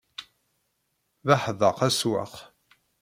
[1.25, 2.33] D aḥdaq awsaq.